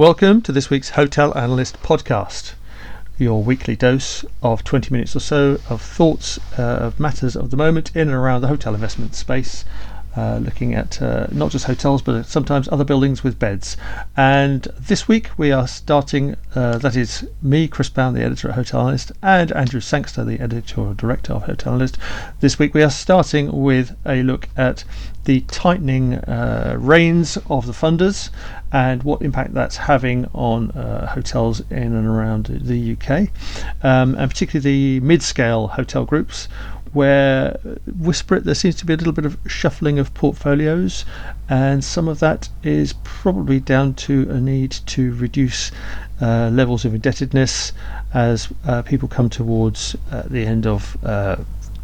[0.00, 2.54] Welcome to this week's Hotel Analyst podcast,
[3.18, 7.58] your weekly dose of 20 minutes or so of thoughts uh, of matters of the
[7.58, 9.66] moment in and around the hotel investment space
[10.16, 13.76] uh, looking at uh, not just hotels but sometimes other buildings with beds.
[14.16, 18.54] And this week we are starting, uh, that is me, Chris Bown, the editor at
[18.54, 18.88] Hotel
[19.22, 21.80] and Andrew Sangster, the editorial director of Hotel.
[22.40, 24.84] This week we are starting with a look at
[25.24, 28.30] the tightening uh, reins of the funders
[28.72, 33.28] and what impact that's having on uh, hotels in and around the UK,
[33.84, 36.48] um, and particularly the mid scale hotel groups
[36.92, 37.58] where
[37.98, 41.04] whisper it there seems to be a little bit of shuffling of portfolios
[41.48, 45.70] and some of that is probably down to a need to reduce
[46.20, 47.72] uh, levels of indebtedness
[48.12, 51.36] as uh, people come towards uh, the end of uh,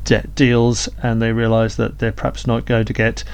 [0.04, 3.24] debt deals and they realize that they're perhaps not going to get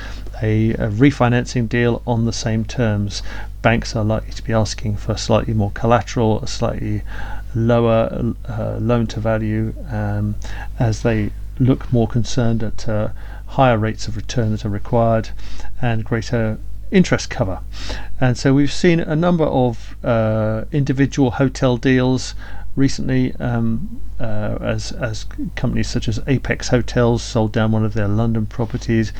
[0.42, 3.22] a, a refinancing deal on the same terms.
[3.60, 7.02] Banks are likely to be asking for slightly more collateral a slightly
[7.54, 10.34] lower uh, loan to value um,
[10.78, 13.08] as they look more concerned at uh,
[13.46, 15.30] higher rates of return that are required
[15.80, 16.58] and greater
[16.90, 17.60] interest cover.
[18.20, 22.34] And so we've seen a number of uh, individual hotel deals
[22.76, 28.08] recently um, uh, as, as companies such as Apex Hotels sold down one of their
[28.08, 29.12] London properties.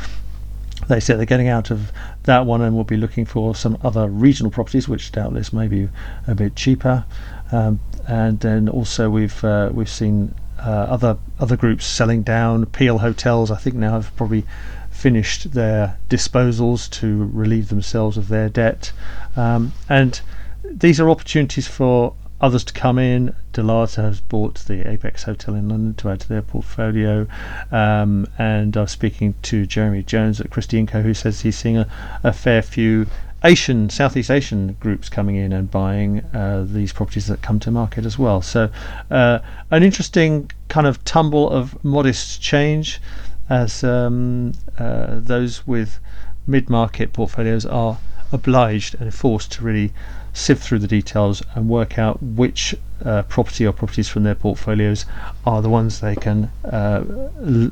[0.89, 1.93] They say they're getting out of
[2.25, 5.89] that one and will be looking for some other regional properties, which doubtless may be
[6.27, 7.05] a bit cheaper.
[7.53, 10.35] Um, and then also we've uh, we've seen
[10.65, 12.67] uh, other other groups selling down.
[12.67, 14.45] Peel Hotels, I think, now have probably
[14.91, 18.93] finished their disposals to relieve themselves of their debt,
[19.37, 20.21] um, and
[20.65, 23.35] these are opportunities for others to come in.
[23.53, 27.27] Dalata has bought the Apex Hotel in London to add to their portfolio.
[27.71, 31.57] Um, and I was speaking to Jeremy Jones at Christie & Co, who says he's
[31.57, 31.89] seeing a,
[32.25, 33.07] a fair few
[33.45, 38.05] Asian, Southeast Asian groups coming in and buying uh, these properties that come to market
[38.05, 38.41] as well.
[38.41, 38.71] So,
[39.11, 39.41] uh,
[39.71, 43.01] an interesting kind of tumble of modest change
[43.49, 45.99] as um, uh, those with
[46.47, 47.99] mid market portfolios are
[48.33, 49.93] obliged and forced to really
[50.33, 55.05] sift through the details and work out which uh, property or properties from their portfolios
[55.45, 57.05] are the ones they can uh,
[57.45, 57.71] l-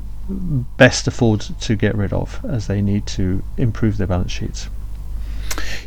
[0.77, 4.69] best afford to get rid of as they need to improve their balance sheets.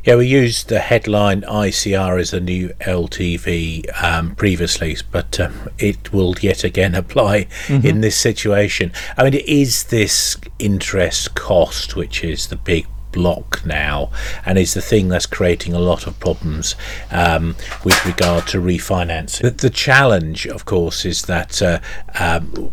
[0.05, 6.13] Yeah, we used the headline ICR as a new LTV um, previously, but um, it
[6.13, 7.87] will yet again apply mm-hmm.
[7.87, 8.93] in this situation.
[9.17, 14.11] I mean, it is this interest cost which is the big block now
[14.45, 16.75] and is the thing that's creating a lot of problems
[17.11, 19.43] um, with regard to refinancing.
[19.43, 21.81] The, the, challenge, of course, is that uh,
[22.19, 22.73] um,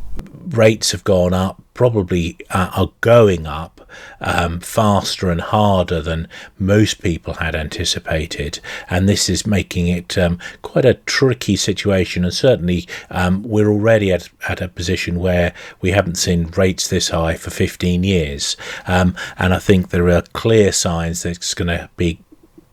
[0.52, 3.90] rates have gone up, probably uh, are going up
[4.20, 6.28] um, faster and harder than
[6.60, 8.60] most people had anticipated.
[8.90, 12.24] And this is making it um, quite a tricky situation.
[12.24, 17.10] And certainly, um, we're already at, at a position where we haven't seen rates this
[17.10, 18.56] high for 15 years.
[18.88, 22.20] Um, and I think there are clear signs that it's going to be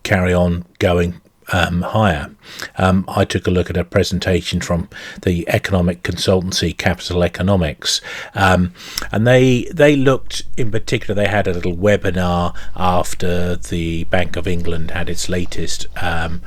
[0.02, 1.20] carry on going
[1.52, 2.30] um, higher.
[2.76, 4.88] Um, I took a look at a presentation from
[5.22, 8.00] the economic consultancy Capital Economics,
[8.34, 8.72] um,
[9.12, 11.14] and they they looked in particular.
[11.14, 16.42] They had a little webinar after the Bank of England had its latest um,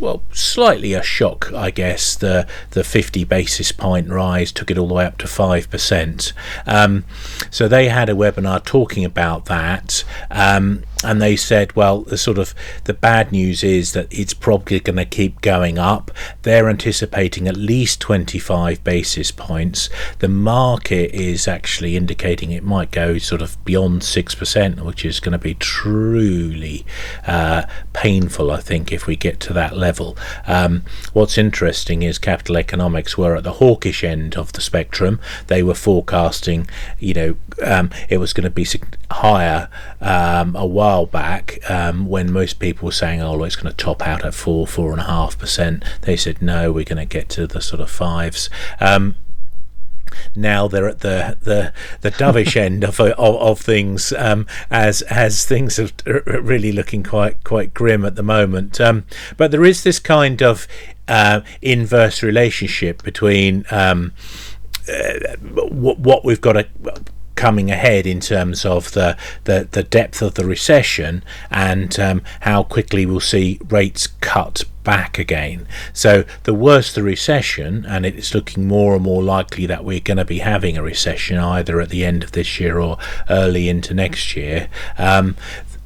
[0.00, 2.16] well, slightly a shock, I guess.
[2.16, 6.32] The the 50 basis point rise took it all the way up to five percent.
[6.66, 7.04] Um,
[7.50, 12.38] so they had a webinar talking about that, um, and they said, well, the sort
[12.38, 16.10] of the bad news is that it's probably going to keep going up.
[16.42, 19.88] They're anticipating at least 25 basis points.
[20.18, 25.20] The market is actually indicating it might go sort of beyond six percent, which is
[25.20, 26.84] going to be truly
[27.26, 27.62] uh,
[27.92, 30.16] painful, I think, if we get to that level.
[30.46, 30.82] Um,
[31.12, 35.20] what's interesting is Capital Economics were at the hawkish end of the spectrum.
[35.46, 36.68] They were forecasting,
[36.98, 38.64] you know, um, it was going to be
[39.10, 39.68] higher
[40.00, 43.76] um, a while back um, when most people were saying, "Oh, well, it's going to
[43.76, 47.04] top out at four, four and a half percent." They said, "No, we're going to
[47.06, 48.48] get to the sort of fives."
[48.80, 49.16] Um,
[50.34, 55.44] now they're at the the, the dovish end of, of, of things um, as as
[55.44, 55.90] things are
[56.40, 58.80] really looking quite quite grim at the moment.
[58.80, 59.04] Um,
[59.36, 60.66] but there is this kind of
[61.08, 64.12] uh, inverse relationship between um,
[64.88, 66.66] uh, what, what we've got to
[67.40, 72.62] coming ahead in terms of the, the, the depth of the recession and um, how
[72.62, 75.66] quickly we'll see rates cut back again.
[75.94, 80.18] So the worse the recession, and it's looking more and more likely that we're going
[80.18, 82.98] to be having a recession either at the end of this year or
[83.30, 84.68] early into next year.
[84.98, 85.34] Um,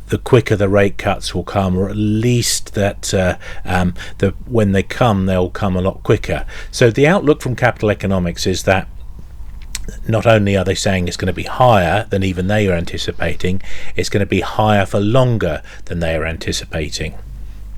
[0.08, 4.72] the quicker the rate cuts will come, or at least that uh, um, the when
[4.72, 6.46] they come, they'll come a lot quicker.
[6.72, 8.88] So the outlook from capital economics is that
[10.08, 13.62] not only are they saying it's going to be higher than even they are anticipating,
[13.96, 17.14] it's going to be higher for longer than they are anticipating.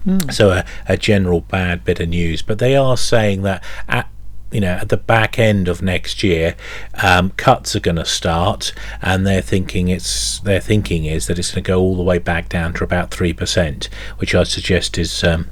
[0.07, 0.33] Mm.
[0.33, 4.09] So a, a, general bad bit of news, but they are saying that at
[4.53, 6.55] you know at the back end of next year,
[7.03, 8.73] um, cuts are going to start,
[9.03, 12.19] and they're thinking it's their thinking is that it's going to go all the way
[12.19, 13.89] back down to about three percent,
[14.19, 15.49] which I suggest is um,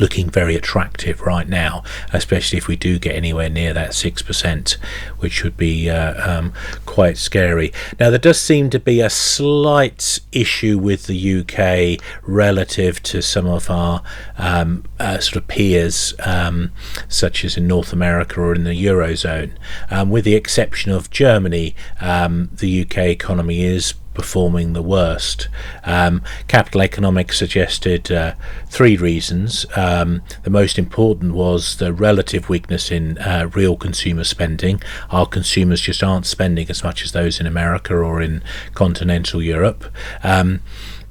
[0.00, 4.72] looking very attractive right now, especially if we do get anywhere near that 6%,
[5.18, 6.52] which would be uh, um,
[6.86, 7.72] quite scary.
[7.98, 13.46] Now, there does seem to be a slight issue with the UK relative to some
[13.46, 14.02] of our
[14.36, 16.72] um, uh, sort of peers, um,
[17.08, 19.52] such as in North America or in the Eurozone.
[19.90, 25.48] Um, with the exception of Germany, um, the UK economy is performing the worst.
[25.84, 28.34] Um, Capital Economics suggested uh,
[28.66, 29.64] three reasons.
[29.76, 34.82] Um, the most important was the relative weakness in uh, real consumer spending.
[35.10, 38.42] Our consumers just aren't spending as much as those in America or in
[38.74, 39.84] continental Europe.
[40.24, 40.62] Um,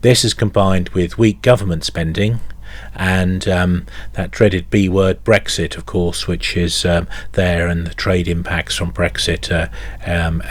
[0.01, 2.41] this is combined with weak government spending
[2.97, 7.93] and um, that dreaded B word Brexit, of course, which is um, there, and the
[7.93, 9.69] trade impacts from Brexit uh,
[10.05, 10.41] um,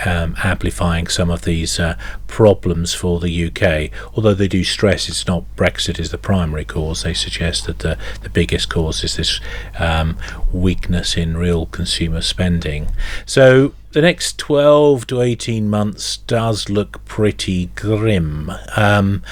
[0.42, 1.98] amplifying some of these uh,
[2.28, 3.90] problems for the UK.
[4.14, 7.98] Although they do stress it's not Brexit is the primary cause, they suggest that the,
[8.22, 9.40] the biggest cause is this
[9.78, 10.16] um,
[10.52, 12.88] weakness in real consumer spending.
[13.24, 18.52] So the next 12 to 18 months does look pretty grim.
[18.76, 19.22] Um,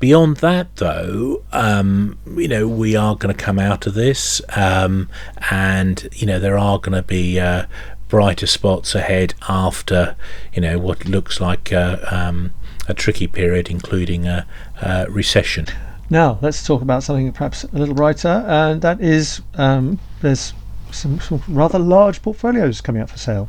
[0.00, 5.08] Beyond that, though, um, you know, we are going to come out of this, um,
[5.50, 7.66] and you know, there are going to be uh,
[8.08, 10.14] brighter spots ahead after,
[10.54, 12.52] you know, what looks like a, um,
[12.86, 14.46] a tricky period, including a,
[14.80, 15.66] a, recession.
[16.08, 20.54] Now, let's talk about something perhaps a little brighter, and that is um, there's
[20.92, 23.48] some, some rather large portfolios coming up for sale.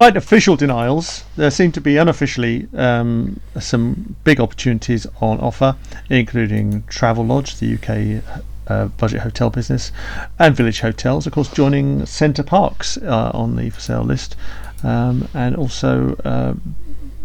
[0.00, 5.74] Despite official denials, there seem to be unofficially um, some big opportunities on offer,
[6.08, 8.22] including Travelodge, the UK
[8.68, 9.90] uh, budget hotel business,
[10.38, 14.36] and Village Hotels, of course, joining Center Parcs uh, on the for sale list.
[14.84, 16.54] Um, and also, uh,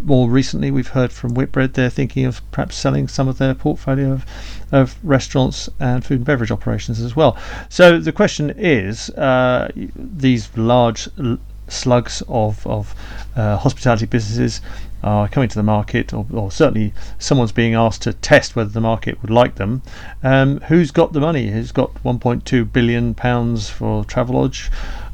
[0.01, 4.13] more recently, we've heard from Whitbread they're thinking of perhaps selling some of their portfolio
[4.13, 4.25] of,
[4.71, 7.37] of restaurants and food and beverage operations as well.
[7.69, 11.07] So the question is uh, these large
[11.67, 12.93] slugs of, of
[13.35, 14.61] uh, hospitality businesses
[15.03, 18.79] are coming to the market, or, or, certainly someone's being asked to test whether the
[18.79, 19.81] market would like them.
[20.23, 21.49] Um, who's got the money?
[21.49, 24.69] Who's got 1.2 billion pounds for Travelodge?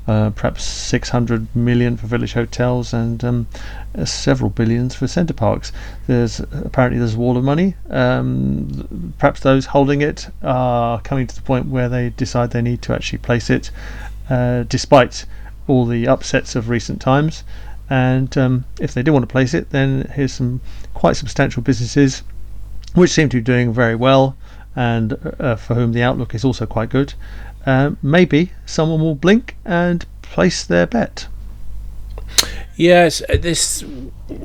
[0.08, 3.48] Uh, perhaps 600 million for village hotels and um,
[3.96, 5.72] uh, several billions for Center Parcs.
[6.08, 7.76] There's apparently there's a wall of money.
[7.92, 12.82] Um, perhaps those holding it are coming to the point where they decide they need
[12.84, 13.70] to actually place it,
[14.32, 15.26] uh, despite
[15.70, 17.44] all the upsets of recent times.
[17.90, 20.62] And um, if they do want to place it, then here's some
[20.94, 22.24] quite substantial businesses
[22.94, 24.36] which seem to be doing very well
[24.76, 27.14] and uh, for whom the outlook is also quite good.
[27.66, 31.28] Uh, maybe someone will blink and place their bet.
[32.76, 33.84] Yes, uh, this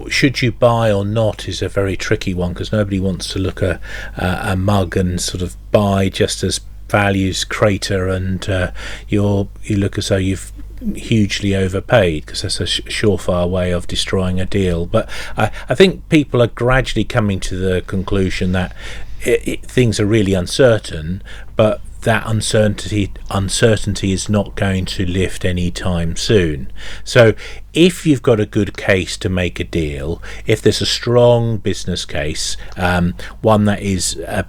[0.09, 3.63] should you buy or not is a very tricky one because nobody wants to look
[3.63, 3.81] a,
[4.17, 8.71] a mug and sort of buy just as values crater and uh,
[9.09, 10.53] you you look as though you've
[10.95, 14.87] hugely overpaid because that's a surefire way of destroying a deal.
[14.87, 18.75] But I, I think people are gradually coming to the conclusion that
[19.23, 21.23] it, it, things are really uncertain,
[21.57, 26.71] but that uncertainty uncertainty is not going to lift anytime soon.
[27.03, 27.35] So
[27.73, 32.05] if you've got a good case to make a deal, if there's a strong business
[32.05, 34.47] case, um, one that is a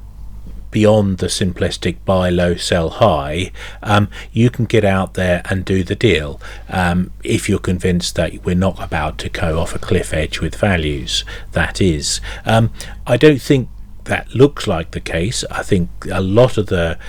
[0.75, 3.50] beyond the simplistic buy low, sell high,
[3.82, 8.44] um, you can get out there and do the deal um, if you're convinced that
[8.44, 11.24] we're not about to go off a cliff edge with values.
[11.53, 12.20] That is.
[12.46, 12.74] Um,
[13.08, 13.70] I don't think
[14.03, 15.46] that looks like the case.
[15.50, 17.00] I think a lot of the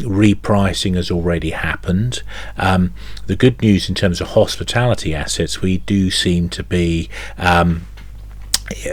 [0.00, 2.22] repricing has already happened.
[2.58, 2.92] Um,
[3.28, 7.08] the good news in terms of hospitality assets, we do seem to be.
[7.38, 7.86] Um,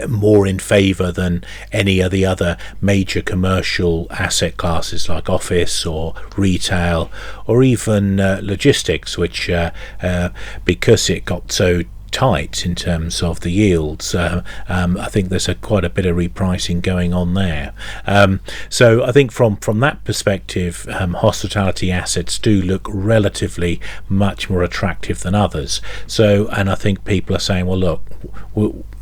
[0.08, 6.14] more in favour than any of the other major commercial asset classes like office or
[6.36, 7.10] retail
[7.46, 9.70] or even uh, logistics, which uh,
[10.02, 10.30] uh,
[10.64, 11.82] because it got so
[12.14, 14.14] tight in terms of the yields.
[14.14, 17.74] Uh, um, I think there's a quite a bit of repricing going on there.
[18.06, 24.48] Um, so I think from from that perspective, um, hospitality assets do look relatively much
[24.48, 25.82] more attractive than others.
[26.06, 28.02] So and I think people are saying, well, look.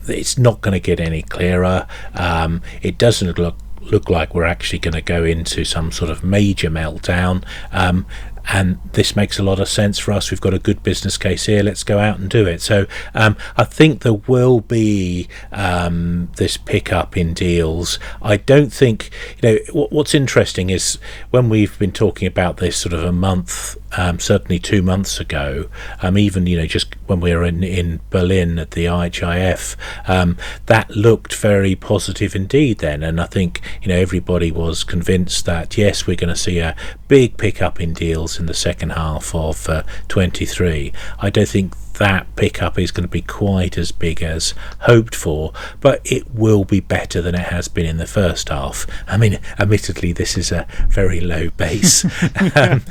[0.09, 1.87] It's not going to get any clearer.
[2.15, 6.23] Um, it doesn't look look like we're actually going to go into some sort of
[6.23, 7.45] major meltdown.
[7.73, 8.07] Um,
[8.49, 10.31] and this makes a lot of sense for us.
[10.31, 11.63] We've got a good business case here.
[11.63, 12.61] Let's go out and do it.
[12.61, 17.99] So um, I think there will be um, this pickup in deals.
[18.21, 20.99] I don't think you know what, what's interesting is
[21.31, 25.69] when we've been talking about this sort of a month, um, certainly two months ago,
[26.01, 29.77] um, even you know just when we were in in Berlin at the IHIF,
[30.09, 35.45] um, that looked very positive indeed then, and I think you know everybody was convinced
[35.47, 36.77] that yes, we're going to see a
[37.09, 40.93] big pickup in deals in the second half of uh, 23.
[41.19, 45.53] I don't think that pickup is going to be quite as big as hoped for,
[45.81, 48.89] but it will be better than it has been in the first half.
[49.07, 52.05] I mean, admittedly, this is a very low base
[52.57, 52.83] um,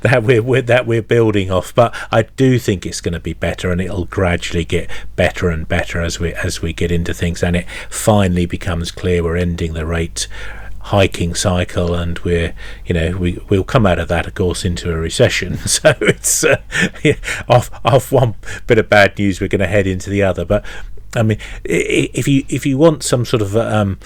[0.00, 3.34] that we're, we're, that we're building off, but I do think it's going to be
[3.34, 7.42] better, and it'll gradually get better and better as we as we get into things,
[7.42, 10.26] and it finally becomes clear we're ending the rate
[10.88, 12.54] hiking cycle, and we're
[12.86, 15.58] you know we we'll come out of that, of course, into a recession.
[15.68, 16.60] So it's uh,
[17.04, 17.16] yeah,
[17.48, 18.34] off off one
[18.66, 20.44] bit of bad news, we're going to head into the other.
[20.44, 20.64] But
[21.14, 23.98] I mean, if you if you want some sort of um,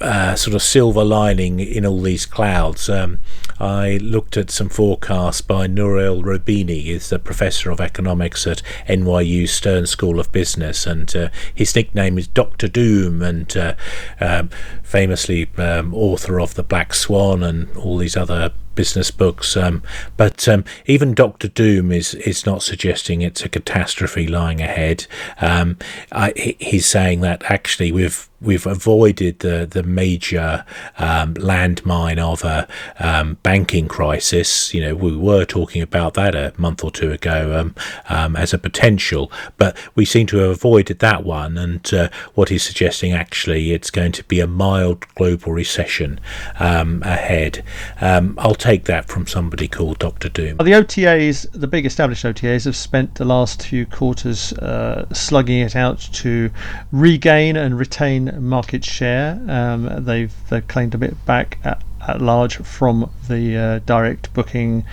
[0.00, 2.88] uh, sort of silver lining in all these clouds.
[2.88, 3.18] Um,
[3.60, 9.48] I looked at some forecasts by Nouriel Roubini, he's a professor of economics at NYU
[9.48, 13.74] Stern School of Business, and uh, his nickname is Doctor Doom, and uh,
[14.20, 14.50] um,
[14.82, 19.56] famously um, author of The Black Swan and all these other business books.
[19.56, 19.82] Um,
[20.16, 25.08] but um, even Doctor Doom is is not suggesting it's a catastrophe lying ahead.
[25.40, 25.78] Um,
[26.12, 30.64] I, he's saying that actually we've we've avoided the the major
[30.96, 32.68] um, landmine of a
[33.00, 34.72] um, banking crisis.
[34.72, 37.74] You know, we were talking about that a month or two ago um,
[38.08, 41.58] um as a potential, but we seem to have avoided that one.
[41.58, 46.20] And uh, what he's suggesting actually, it's going to be a mild global recession
[46.60, 47.64] um, ahead.
[48.00, 50.58] Um, I'll take that from somebody called Doctor Doom.
[50.58, 55.74] The OTAs, the big established OTAs, have spent the last few quarters uh, slugging it
[55.74, 56.50] out to
[56.92, 59.40] regain and retain market share.
[59.48, 64.84] Um, they've they've claimed a bit back at, at large from the uh, direct booking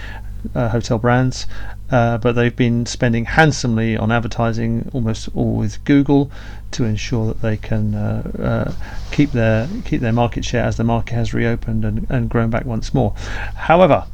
[0.53, 1.45] uh, hotel brands,
[1.91, 6.31] uh, but they've been spending handsomely on advertising, almost all with Google,
[6.71, 8.73] to ensure that they can uh, uh,
[9.11, 12.65] keep their keep their market share as the market has reopened and, and grown back
[12.65, 13.13] once more.
[13.55, 14.05] However,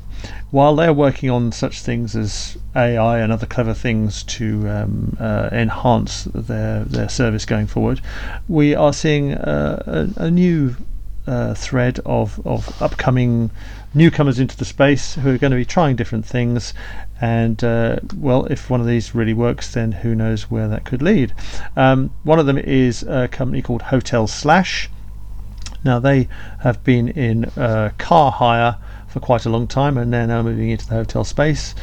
[0.51, 5.49] while they're working on such things as AI and other clever things to um, uh,
[5.51, 8.01] enhance their their service going forward,
[8.47, 10.75] we are seeing uh, a, a, new
[11.27, 13.51] uh, thread of of upcoming
[13.93, 16.73] newcomers into the space who are going to be trying different things.
[17.19, 21.01] And uh, well, if one of these really works, then who knows where that could
[21.01, 21.33] lead.
[21.75, 24.87] Um, one of them is a company called HotelSlash.
[25.83, 26.27] Now they
[26.59, 30.69] have been in uh, car hire for quite a long time and they're now moving
[30.69, 31.75] into the hotel space.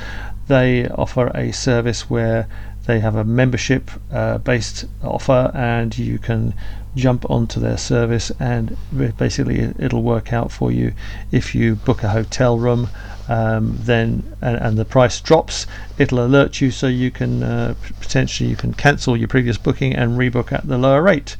[0.47, 2.49] They offer a service where
[2.87, 6.55] they have a membership uh, based offer and you can
[6.99, 8.77] jump onto their service and
[9.17, 10.93] basically it'll work out for you.
[11.33, 12.91] If you book a hotel room
[13.29, 15.67] um, then and, and, the price drops
[15.99, 20.19] it'll alert you so you can uh, potentially you can cancel your previous booking and
[20.19, 21.37] rebook at the lower rate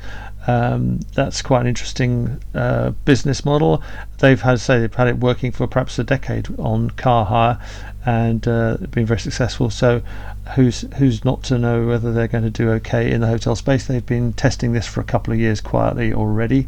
[0.49, 3.83] um, that's quite an interesting uh, business model.
[4.21, 7.61] They've had say they've had it working for perhaps a decade on car hire,
[8.07, 9.69] and uh, been very successful.
[9.69, 10.01] So,
[10.55, 13.87] who's who's not to know whether they're going to do okay in the hotel space?
[13.87, 16.67] They've been testing this for a couple of years quietly already,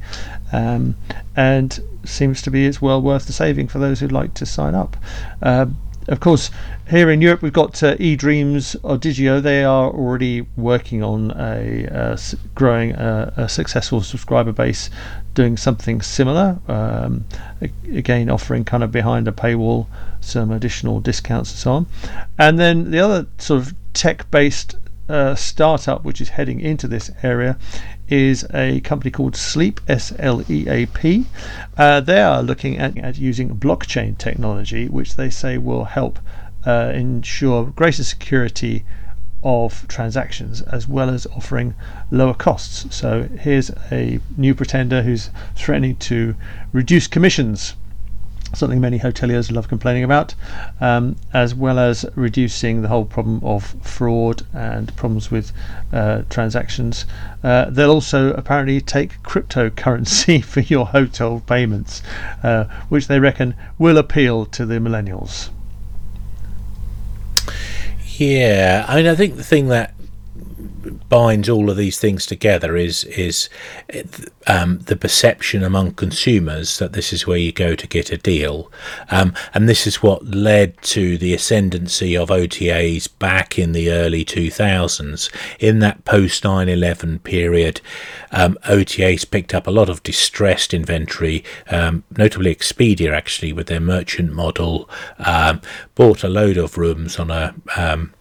[0.52, 0.94] um,
[1.34, 4.74] and seems to be it's well worth the saving for those who'd like to sign
[4.74, 4.98] up.
[5.40, 5.66] Uh,
[6.10, 6.50] of course,
[6.88, 9.40] here in Europe, we've got uh, eDreams Odigeo.
[9.40, 12.16] They are already working on a uh,
[12.54, 14.90] growing uh, a successful subscriber base,
[15.34, 16.58] doing something similar.
[16.66, 17.24] Um,
[17.92, 19.86] again, offering kind of behind a paywall
[20.20, 21.86] some additional discounts and so on.
[22.38, 24.76] And then the other sort of tech-based
[25.36, 27.58] startup which is heading into this area
[28.08, 31.26] is a company called Sleap, S L E A P.
[31.76, 36.18] Uh, they are looking at, at using blockchain technology, which they say will help
[36.66, 38.84] uh, ensure greater security
[39.42, 41.74] of transactions as well as offering
[42.10, 42.94] lower costs.
[42.94, 46.34] So here's a new pretender who's threatening to
[46.72, 47.74] reduce commissions
[48.52, 50.34] something many hoteliers love complaining about,
[50.80, 55.52] um, as well as reducing the whole problem of fraud and problems with
[55.92, 57.06] uh, transactions.
[57.42, 62.02] Uh, they'll also apparently take cryptocurrency for your hotel payments,
[62.42, 65.50] uh, which they reckon will appeal to the millennials.
[68.16, 69.94] Yeah, I mean, I think the thing that
[71.10, 73.50] binds all of these things together is is
[74.46, 78.72] um, the perception among consumers that this is where you go to get a deal,
[79.10, 84.24] um, and this is what led to the ascendancy of OTAs back in the early
[84.24, 85.30] 2000s.
[85.58, 87.82] In that post 9/11 period,
[88.30, 93.80] um, OTAs picked up a lot of distressed inventory, um, notably Expedia actually with their
[93.80, 94.88] merchant model,
[95.18, 95.60] um,
[95.96, 98.14] bought a load of rooms on a um,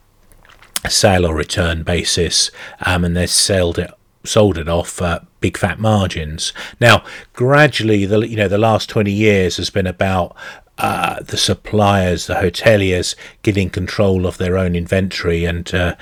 [0.87, 2.51] sale or return basis,
[2.85, 3.91] um, and they sold it
[4.25, 6.51] sold it off at big fat margins.
[6.79, 10.35] Now, gradually, the you know the last twenty years has been about
[10.79, 15.95] uh, the suppliers, the hoteliers, getting control of their own inventory and uh,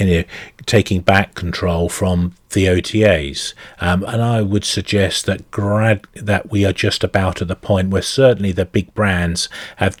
[0.00, 0.24] you know,
[0.66, 3.54] taking back control from the OTAs.
[3.80, 7.90] Um, and I would suggest that grad that we are just about at the point
[7.90, 9.96] where certainly the big brands have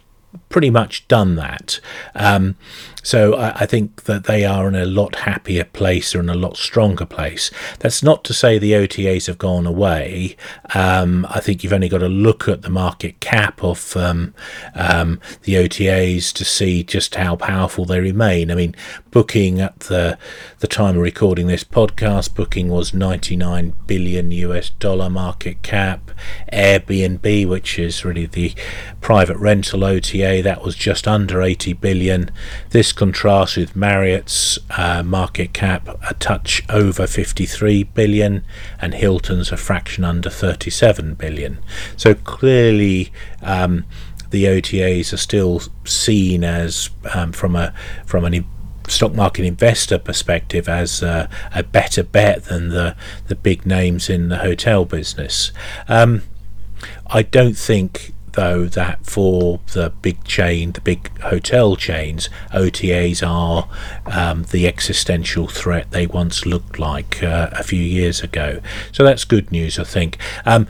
[0.54, 1.80] pretty much done that.
[2.14, 2.54] Um,
[3.02, 6.34] so I, I, think that they are in a lot happier place or in a
[6.34, 7.50] lot stronger place.
[7.80, 10.36] That's not to say the OTAs have gone away.
[10.72, 14.32] Um, I think you've only got to look at the market cap of um,
[14.76, 18.50] um, the OTAs to see just how powerful they remain.
[18.50, 18.76] I mean,
[19.10, 20.18] booking at the
[20.60, 26.10] the time of recording this podcast, booking was 99 billion US dollar market cap.
[26.52, 28.54] Airbnb, which is really the
[29.02, 32.30] private rental OTA, that was just under 80 billion.
[32.70, 38.44] This contrasts with Marriott's uh, market cap a touch over 53 billion
[38.80, 41.58] and Hilton's a fraction under 37 billion.
[41.96, 43.84] So clearly, um,
[44.30, 47.74] the OTAs are still seen as um, from a
[48.06, 48.44] from an
[48.88, 52.96] stock market investor perspective as uh, a better bet than the
[53.28, 55.52] the big names in the hotel business.
[55.88, 56.22] Um,
[57.06, 63.68] I don't think though that for the big chain, the big hotel chains, OTAs are
[64.06, 68.60] um, the existential threat they once looked like uh, a few years ago.
[68.92, 70.18] So that's good news, I think.
[70.44, 70.66] Um,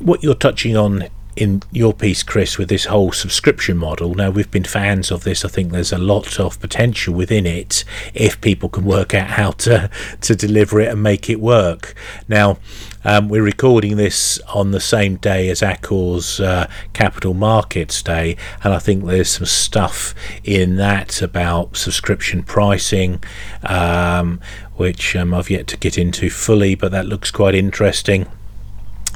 [0.00, 4.14] what you're touching on in your piece, Chris, with this whole subscription model.
[4.14, 5.44] Now, we've been fans of this.
[5.44, 9.50] I think there's a lot of potential within it if people can work out how
[9.52, 9.90] to,
[10.22, 11.94] to deliver it and make it work.
[12.26, 12.58] Now,
[13.04, 18.72] um, we're recording this on the same day as Accor's uh, Capital Markets Day, and
[18.72, 23.22] I think there's some stuff in that about subscription pricing,
[23.62, 24.40] um,
[24.76, 28.26] which um, I've yet to get into fully, but that looks quite interesting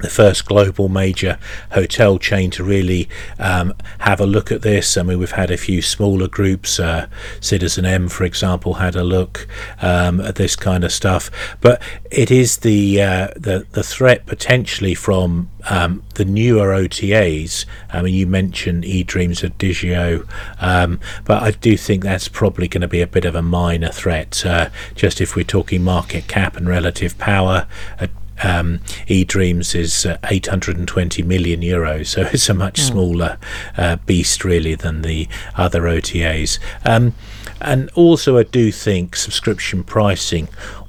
[0.00, 1.38] the first global major
[1.72, 3.08] hotel chain to really
[3.38, 4.96] um, have a look at this.
[4.96, 6.80] I mean, we've had a few smaller groups.
[6.80, 7.08] Uh,
[7.40, 9.46] Citizen M, for example, had a look
[9.82, 11.30] um, at this kind of stuff.
[11.60, 17.66] But it is the uh, the the threat potentially from um, the newer OTAs.
[17.90, 20.26] I mean, you mentioned eDreams Odigeo,
[20.60, 23.90] um, but I do think that's probably going to be a bit of a minor
[23.90, 24.44] threat.
[24.44, 27.66] Uh, just if we're talking market cap and relative power,
[27.98, 28.08] a
[28.42, 32.88] um, eDreams is uh, 820 million euros, so it's a much mm.
[32.88, 33.38] smaller
[33.76, 36.58] uh, beast really than the other OTAs.
[36.84, 37.14] Um,
[37.60, 40.48] and also, I do think subscription pricing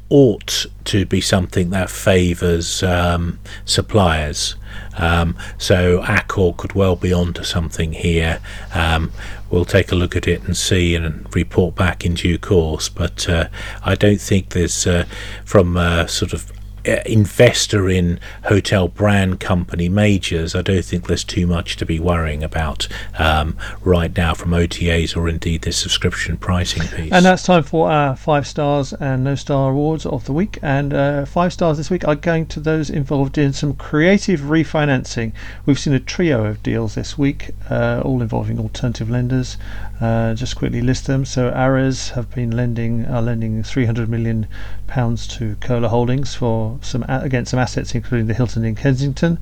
[0.09, 4.55] ought to be something that favours um, suppliers.
[4.97, 8.41] Um, so Accor could well be onto something here.
[8.73, 9.13] Um,
[9.49, 12.89] we'll take a look at it and see and report back in due course.
[12.89, 13.47] But uh,
[13.83, 15.05] I don't think there's, uh,
[15.45, 21.23] from a sort of uh, investor in hotel brand company majors, I don't think there's
[21.23, 26.37] too much to be worrying about um, right now from OTAs or indeed the subscription
[26.37, 27.11] pricing piece.
[27.11, 30.57] And that's time for our five stars and no star awards of the week.
[30.61, 35.33] And uh, five stars this week are going to those involved in some creative refinancing.
[35.65, 39.57] We've seen a trio of deals this week, uh, all involving alternative lenders.
[40.01, 41.25] Uh, just quickly list them.
[41.25, 44.47] So Ares have been lending are lending 300 million
[44.91, 49.39] pounds to Cola Holdings for some against some assets, including the Hilton in Kensington.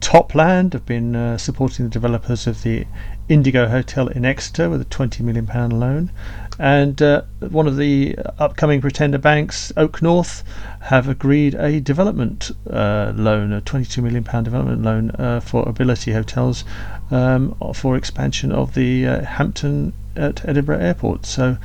[0.00, 2.86] Topland have been uh, supporting the developers of the
[3.28, 6.10] Indigo Hotel in Exeter with a 20 million pound loan,
[6.58, 10.44] and uh, one of the upcoming pretender banks, Oak North,
[10.82, 16.12] have agreed a development uh, loan, a 22 million pound development loan uh, for Ability
[16.12, 16.64] Hotels
[17.10, 21.26] um, for expansion of the uh, Hampton at Edinburgh Airport.
[21.26, 21.56] So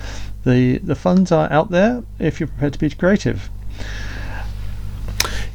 [0.43, 3.49] the the funds are out there if you're prepared to be creative.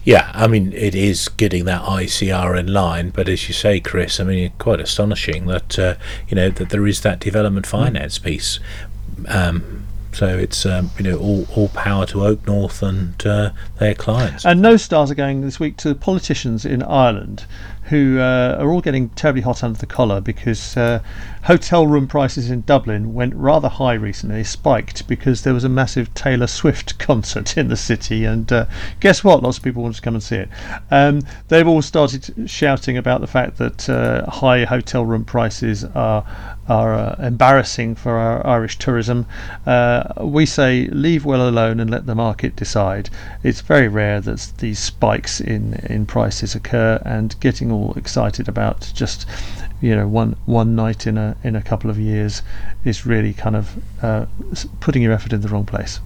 [0.05, 4.21] Yeah, I mean, it is getting that ICR in line, but as you say, Chris,
[4.21, 5.95] I mean, quite astonishing that uh,
[6.29, 8.61] you know that there is that development finance piece.
[9.27, 13.95] Um, so it's um, you know all, all power to Oak North and uh, their
[13.95, 14.47] clients.
[14.47, 17.45] And no stars are going this week to politicians in Ireland
[17.87, 21.01] who uh, are all getting terribly hot under the collar because uh,
[21.45, 26.13] hotel room prices in Dublin went rather high recently, spiked because there was a massive
[26.13, 28.25] Taylor Swift concert in the city.
[28.25, 28.67] And uh,
[28.99, 29.43] guess what?
[29.43, 30.49] Lots of people wanted to come and see it.
[30.91, 36.27] Um, they've all started shouting about the fact that uh, high hotel room prices are
[36.69, 39.25] are uh, embarrassing for our Irish tourism.
[39.65, 43.09] Uh, we say leave well alone and let the market decide.
[43.45, 48.91] It's very rare that these spikes in in prices occur, and getting all excited about
[48.95, 49.27] just
[49.81, 52.43] you know one one night in a in a couple of years
[52.85, 54.27] is really kind of uh,
[54.81, 56.01] putting your effort in the wrong place.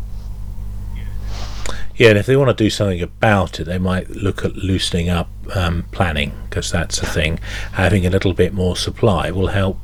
[1.97, 5.11] Yeah, and if they want to do something about it, they might look at loosening
[5.11, 7.39] up um, planning because that's a thing.
[7.73, 9.79] Having a little bit more supply will help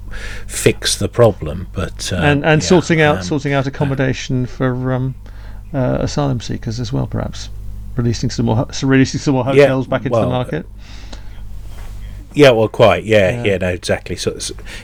[0.47, 1.69] fix the problem.
[1.75, 5.15] But uh, and and yeah, sorting out um, sorting out accommodation for um,
[5.75, 7.51] uh, asylum seekers as well, perhaps
[7.97, 10.67] releasing some more so releasing some more Yeah, hotels back into well, the market.
[12.37, 13.05] Yeah, well, quite.
[13.05, 13.45] Yeah, Yeah.
[13.45, 14.15] yeah, no, exactly.
[14.15, 14.37] So,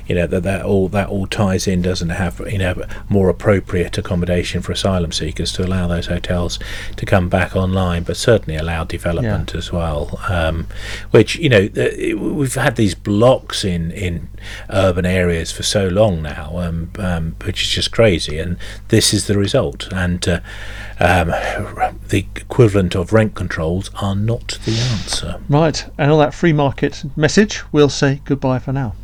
[0.09, 3.99] you know, that that all that all ties in, doesn't have you know more appropriate
[3.99, 6.59] accommodation for asylum seekers to allow those hotels
[6.97, 10.19] to come back online, but certainly allow development as well.
[10.29, 10.67] Um,
[11.11, 11.69] which you know,
[12.17, 14.29] we've had these blocks in in
[14.71, 18.57] urban areas for so long now, um, um, which is just crazy, and
[18.89, 19.93] this is the result.
[19.93, 20.41] And uh,
[21.03, 21.29] um,
[22.09, 25.41] the equivalent of rent controls are not the answer.
[25.49, 28.95] Right, and on that free market message, we'll say goodbye for now.